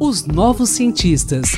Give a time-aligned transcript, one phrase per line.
[0.00, 1.52] Os Novos Cientistas.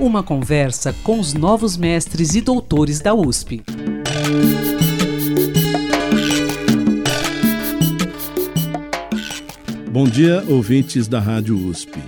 [0.00, 3.62] Uma conversa com os novos mestres e doutores da USP.
[9.90, 11.98] Bom dia, ouvintes da Rádio USP.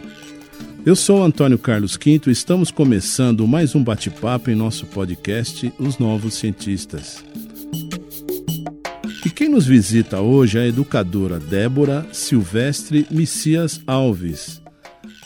[0.86, 5.98] Eu sou Antônio Carlos Quinto e estamos começando mais um bate-papo em nosso podcast Os
[5.98, 7.22] Novos Cientistas.
[9.34, 14.62] Quem nos visita hoje é a educadora Débora Silvestre Messias Alves.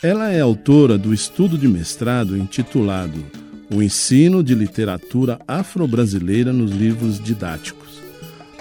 [0.02, 3.22] Ela é autora do estudo de mestrado intitulado
[3.70, 8.00] O Ensino de Literatura Afro-Brasileira nos Livros Didáticos.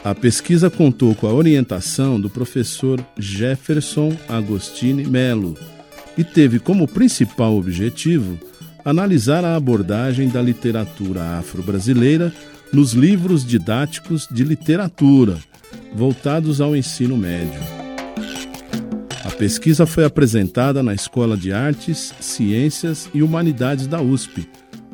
[0.03, 5.55] A pesquisa contou com a orientação do professor Jefferson Agostini Melo
[6.17, 8.37] e teve como principal objetivo
[8.83, 12.33] analisar a abordagem da literatura afro-brasileira
[12.71, 15.37] nos livros didáticos de literatura
[15.93, 17.59] voltados ao ensino médio.
[19.23, 24.47] A pesquisa foi apresentada na Escola de Artes, Ciências e Humanidades da USP,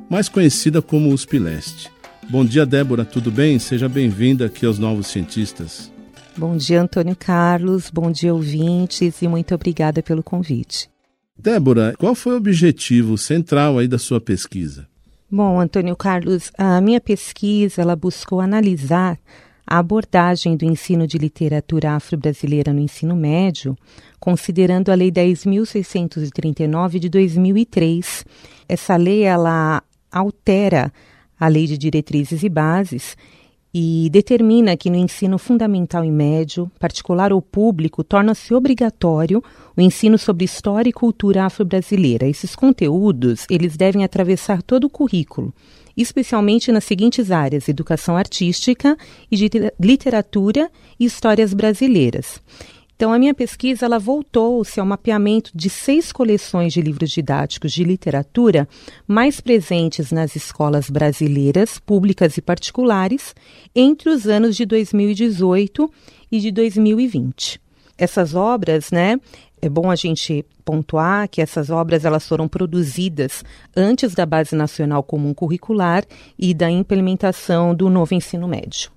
[0.09, 1.91] mais conhecida como USP Leste.
[2.29, 3.59] Bom dia, Débora, tudo bem?
[3.59, 5.91] Seja bem-vinda aqui aos Novos Cientistas.
[6.37, 10.89] Bom dia, Antônio Carlos, bom dia, ouvintes, e muito obrigada pelo convite.
[11.37, 14.87] Débora, qual foi o objetivo central aí da sua pesquisa?
[15.35, 19.19] Bom, Antônio Carlos, a minha pesquisa ela buscou analisar
[19.65, 23.75] a abordagem do ensino de literatura afro-brasileira no ensino médio,
[24.19, 28.23] considerando a Lei 10.639 de 2003.
[28.69, 29.81] Essa lei ela
[30.11, 30.93] altera
[31.39, 33.17] a Lei de Diretrizes e Bases
[33.73, 39.43] e determina que no ensino fundamental e médio, particular ou público, torna-se obrigatório
[39.75, 42.27] o ensino sobre história e cultura afro-brasileira.
[42.27, 45.51] Esses conteúdos, eles devem atravessar todo o currículo,
[45.97, 48.95] especialmente nas seguintes áreas: educação artística
[49.31, 52.39] e de literatura e histórias brasileiras.
[52.95, 57.83] Então, a minha pesquisa ela voltou-se ao mapeamento de seis coleções de livros didáticos de
[57.83, 58.67] literatura
[59.07, 63.35] mais presentes nas escolas brasileiras, públicas e particulares,
[63.75, 65.91] entre os anos de 2018
[66.31, 67.59] e de 2020.
[67.97, 69.19] Essas obras, né,
[69.61, 73.43] é bom a gente pontuar que essas obras elas foram produzidas
[73.75, 76.03] antes da Base Nacional Comum Curricular
[76.37, 78.91] e da implementação do novo ensino médio.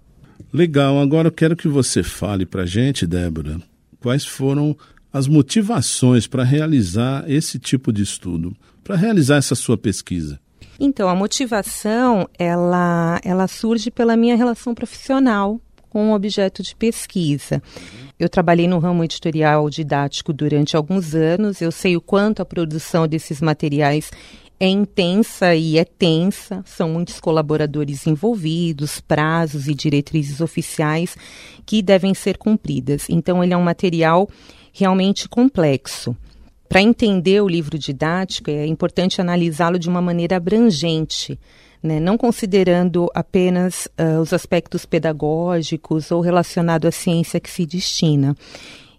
[0.53, 3.61] Legal, agora eu quero que você fale para a gente, Débora,
[4.07, 4.77] quais foram
[5.13, 10.39] as motivações para realizar esse tipo de estudo, para realizar essa sua pesquisa?
[10.79, 17.61] Então, a motivação, ela, ela surge pela minha relação profissional com o objeto de pesquisa.
[18.17, 23.09] Eu trabalhei no ramo editorial didático durante alguns anos, eu sei o quanto a produção
[23.09, 24.13] desses materiais
[24.59, 31.17] é intensa e é tensa, são muitos colaboradores envolvidos, prazos e diretrizes oficiais
[31.67, 33.09] que devem ser cumpridas.
[33.11, 34.29] Então, ele é um material
[34.73, 36.17] realmente complexo.
[36.69, 41.39] Para entender o livro didático, é importante analisá-lo de uma maneira abrangente,
[41.83, 42.01] né?
[42.01, 48.37] não considerando apenas uh, os aspectos pedagógicos ou relacionado à ciência que se destina.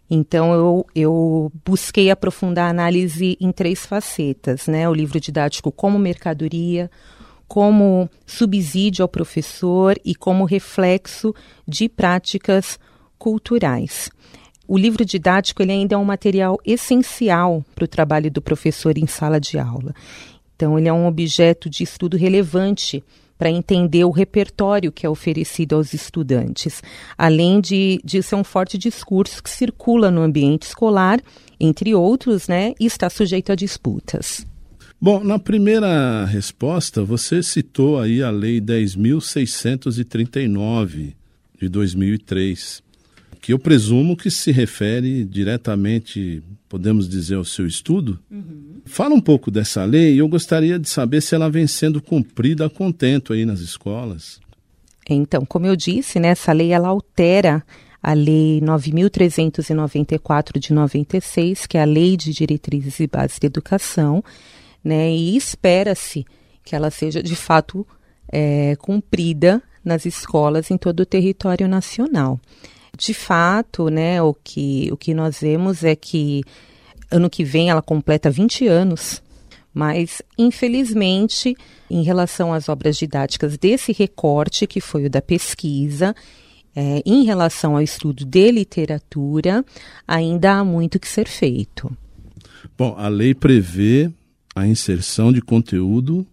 [0.09, 4.87] Então, eu, eu busquei aprofundar a análise em três facetas, né?
[4.87, 6.89] O livro didático como mercadoria,
[7.47, 11.33] como subsídio ao professor e como reflexo
[11.67, 12.79] de práticas
[13.17, 14.09] culturais.
[14.67, 19.07] O livro didático ele ainda é um material essencial para o trabalho do professor em
[19.07, 19.93] sala de aula.
[20.55, 23.03] Então, ele é um objeto de estudo relevante
[23.37, 26.81] para entender o repertório que é oferecido aos estudantes,
[27.17, 31.21] além de, de ser um forte discurso que circula no ambiente escolar,
[31.59, 34.45] entre outros, né, e está sujeito a disputas.
[34.99, 41.13] Bom, na primeira resposta, você citou aí a Lei 10.639
[41.59, 42.81] de 2003,
[43.41, 48.19] que eu presumo que se refere diretamente, podemos dizer, ao seu estudo.
[48.29, 48.81] Uhum.
[48.85, 52.65] Fala um pouco dessa lei e eu gostaria de saber se ela vem sendo cumprida
[52.65, 54.39] a contento aí nas escolas.
[55.09, 57.63] Então, como eu disse, né, essa lei ela altera
[58.01, 64.23] a Lei 9.394 de 96, que é a Lei de Diretrizes e Bases de Educação,
[64.83, 66.25] né, e espera-se
[66.63, 67.85] que ela seja de fato
[68.31, 72.39] é, cumprida nas escolas em todo o território nacional
[72.97, 76.43] de fato, né, o que, o que nós vemos é que
[77.11, 79.21] ano que vem ela completa 20 anos,
[79.73, 81.55] mas infelizmente,
[81.89, 86.15] em relação às obras didáticas desse recorte, que foi o da pesquisa,
[86.75, 89.63] é, em relação ao estudo de literatura,
[90.07, 91.95] ainda há muito que ser feito.
[92.77, 94.11] Bom, a lei prevê
[94.55, 96.25] a inserção de conteúdo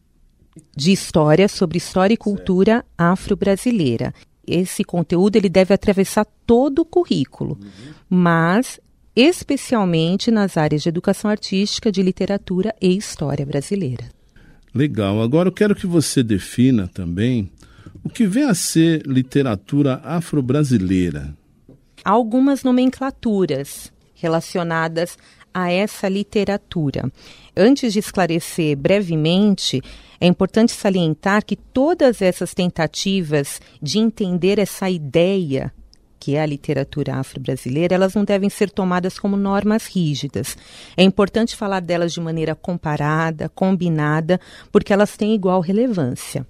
[0.76, 4.14] de história sobre história e cultura afro-brasileira
[4.46, 7.94] esse conteúdo ele deve atravessar todo o currículo, uhum.
[8.08, 8.81] mas
[9.17, 14.05] especialmente nas áreas de educação artística, de literatura e história brasileira.
[14.75, 15.23] Legal.
[15.23, 17.49] Agora eu quero que você defina também
[18.02, 21.35] o que vem a ser literatura afro-brasileira.
[22.05, 25.17] Algumas nomenclaturas relacionadas
[25.52, 27.11] a essa literatura.
[27.56, 29.81] Antes de esclarecer brevemente,
[30.20, 35.72] é importante salientar que todas essas tentativas de entender essa ideia
[36.25, 40.56] que é a literatura afro-brasileira, elas não devem ser tomadas como normas rígidas.
[40.96, 44.40] É importante falar delas de maneira comparada, combinada,
[44.72, 46.46] porque elas têm igual relevância.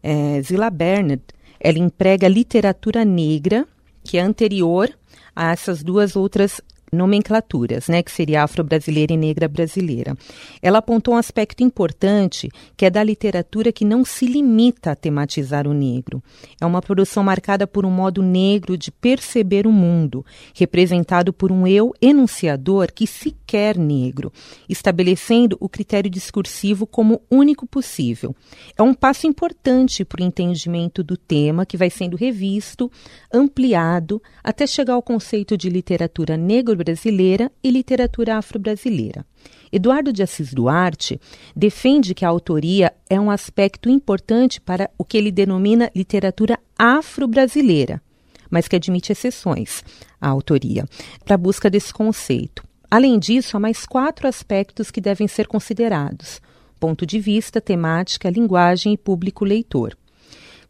[0.00, 1.24] É, Zila Bernard,
[1.58, 3.66] ela emprega literatura negra,
[4.04, 4.96] que é anterior
[5.34, 6.60] a essas duas outras
[6.92, 10.16] nomenclaturas, né, que seria afro-brasileira e negra brasileira.
[10.62, 15.66] Ela apontou um aspecto importante, que é da literatura que não se limita a tematizar
[15.66, 16.22] o negro.
[16.60, 20.24] É uma produção marcada por um modo negro de perceber o mundo,
[20.54, 24.32] representado por um eu enunciador que se quer negro,
[24.68, 28.34] estabelecendo o critério discursivo como único possível.
[28.76, 32.90] É um passo importante para o entendimento do tema que vai sendo revisto,
[33.32, 39.24] ampliado, até chegar ao conceito de literatura negro brasileira e literatura afro-brasileira.
[39.70, 41.20] Eduardo de Assis Duarte
[41.54, 48.00] defende que a autoria é um aspecto importante para o que ele denomina literatura afro-brasileira,
[48.50, 49.82] mas que admite exceções
[50.20, 50.84] à autoria,
[51.24, 52.65] para a busca desse conceito.
[52.90, 56.40] Além disso, há mais quatro aspectos que devem ser considerados:
[56.78, 59.96] ponto de vista, temática, linguagem e público leitor.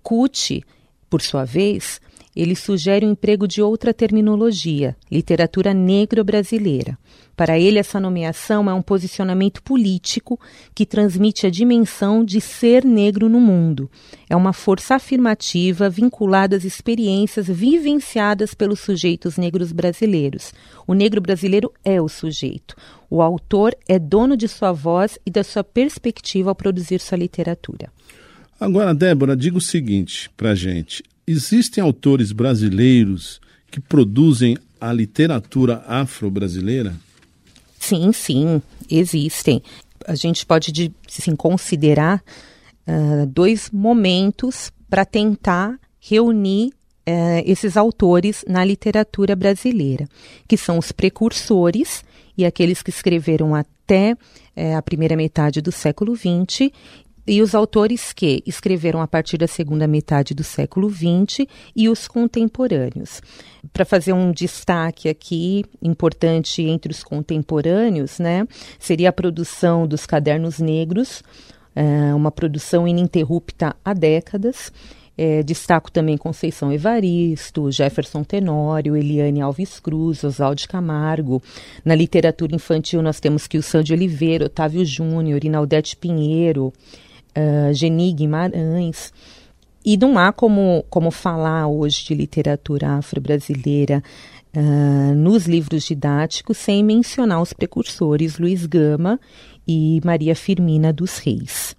[0.02, 0.64] Cucci,
[1.10, 2.00] por sua vez,
[2.36, 6.98] ele sugere o emprego de outra terminologia, literatura negro-brasileira.
[7.34, 10.38] Para ele, essa nomeação é um posicionamento político
[10.74, 13.90] que transmite a dimensão de ser negro no mundo.
[14.28, 20.52] É uma força afirmativa vinculada às experiências vivenciadas pelos sujeitos negros brasileiros.
[20.86, 22.74] O negro brasileiro é o sujeito.
[23.10, 27.90] O autor é dono de sua voz e da sua perspectiva ao produzir sua literatura.
[28.58, 33.40] Agora, Débora, diga o seguinte para gente: existem autores brasileiros
[33.70, 36.94] que produzem a literatura afro-brasileira?
[37.78, 39.62] Sim, sim, existem.
[40.06, 42.23] A gente pode assim, considerar
[42.87, 50.08] uh, dois momentos para tentar reunir uh, esses autores na literatura brasileira,
[50.46, 52.05] que são os precursores
[52.37, 56.70] e aqueles que escreveram até uh, a primeira metade do século XX
[57.26, 62.06] e os autores que escreveram a partir da segunda metade do século XX e os
[62.06, 63.20] contemporâneos.
[63.73, 68.46] Para fazer um destaque aqui importante entre os contemporâneos, né,
[68.78, 71.23] seria a produção dos Cadernos Negros,
[71.75, 74.73] é, uma produção ininterrupta há décadas.
[75.19, 81.43] É, destaco também Conceição Evaristo, Jefferson Tenório, Eliane Alves Cruz, Oswaldo Camargo.
[81.82, 86.70] Na literatura infantil nós temos que o Sandy Oliveira, Otávio Júnior, Inaldete Pinheiro,
[87.36, 89.12] uh, Geni Guimarães.
[89.84, 94.02] E não há como, como falar hoje de literatura afro-brasileira
[94.56, 99.20] uh, nos livros didáticos sem mencionar os precursores Luiz Gama
[99.66, 101.76] e Maria Firmina dos Reis.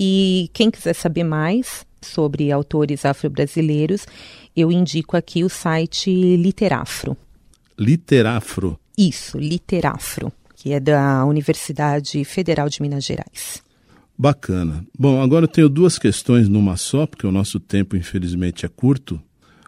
[0.00, 4.06] E quem quiser saber mais sobre autores afro-brasileiros,
[4.56, 7.16] eu indico aqui o site Literafro.
[7.78, 8.78] Literafro?
[8.96, 13.62] Isso, Literafro, que é da Universidade Federal de Minas Gerais.
[14.22, 14.86] Bacana.
[14.96, 19.20] Bom, agora eu tenho duas questões numa só, porque o nosso tempo, infelizmente, é curto.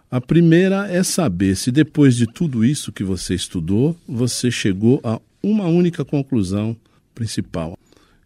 [0.09, 5.19] A primeira é saber se depois de tudo isso que você estudou, você chegou a
[5.43, 6.73] uma única conclusão
[7.13, 7.77] principal.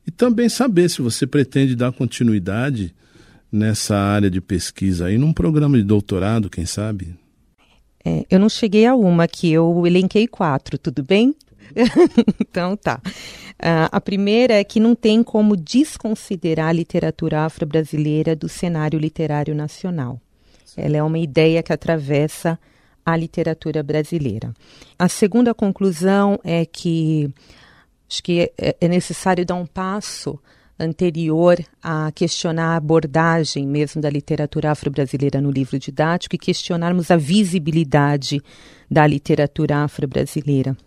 [0.06, 2.94] E também saber se você pretende dar continuidade
[3.52, 7.16] nessa área de pesquisa aí, num programa de doutorado, quem sabe?
[8.06, 11.34] É, eu não cheguei a uma, que eu elenquei quatro, tudo bem?
[12.40, 13.02] então tá.
[13.60, 19.54] Uh, a primeira é que não tem como desconsiderar a literatura afro-brasileira do cenário literário
[19.54, 20.20] nacional.
[20.78, 22.58] Ela é uma ideia que atravessa
[23.06, 24.54] a literatura brasileira.
[24.98, 27.30] A segunda conclusão é que
[28.10, 30.40] acho que é, é necessário dar um passo
[30.80, 37.18] anterior a questionar a abordagem mesmo da literatura afro-brasileira no livro didático e questionarmos a
[37.18, 38.42] visibilidade
[38.90, 40.78] da literatura afro-brasileira.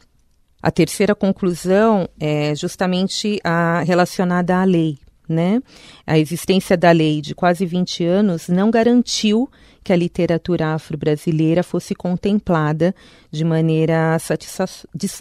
[0.62, 4.98] A terceira conclusão é justamente a relacionada à lei.
[5.28, 5.62] Né?
[6.06, 9.48] A existência da lei de quase 20 anos não garantiu
[9.82, 12.94] que a literatura afro-brasileira fosse contemplada
[13.30, 14.66] de maneira satisfa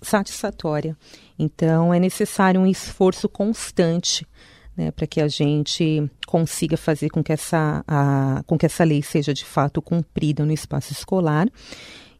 [0.03, 0.97] satisfatória.
[1.39, 4.27] Então, é necessário um esforço constante
[4.75, 9.01] né, para que a gente consiga fazer com que, essa, a, com que essa lei
[9.01, 11.47] seja de fato cumprida no espaço escolar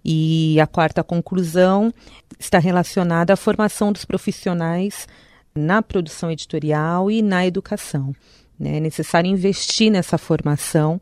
[0.04, 1.94] E a quarta conclusão
[2.40, 5.08] está relacionada à formação dos profissionais
[5.54, 8.16] na produção editorial e na educação.
[8.60, 8.78] Né?
[8.78, 11.00] É necessário investir nessa formação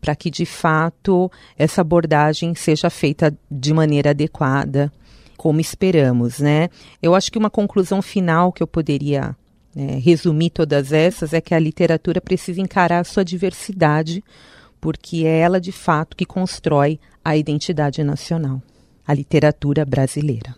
[0.00, 4.92] para que, de fato, essa abordagem seja feita de maneira adequada,
[5.36, 6.38] como esperamos.
[6.38, 6.68] Né?
[7.02, 9.36] Eu acho que uma conclusão final que eu poderia
[9.74, 14.22] né, resumir todas essas é que a literatura precisa encarar a sua diversidade,
[14.80, 18.62] porque é ela, de fato, que constrói a identidade nacional,
[19.06, 20.54] a literatura brasileira.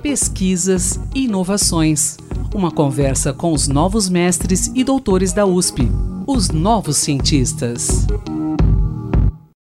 [0.00, 2.16] Pesquisas e inovações.
[2.54, 5.88] Uma conversa com os novos mestres e doutores da USP,
[6.24, 8.06] os novos cientistas.